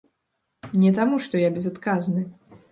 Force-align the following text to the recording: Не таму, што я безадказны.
Не 0.85 0.91
таму, 0.99 1.15
што 1.27 1.43
я 1.47 1.53
безадказны. 1.61 2.27